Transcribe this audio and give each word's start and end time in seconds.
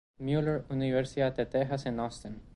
Muller 0.17 0.65
en 0.71 0.79
la 0.79 0.85
Universidad 0.87 1.35
de 1.35 1.45
Texas 1.45 1.85
en 1.85 1.99
Austin. 1.99 2.41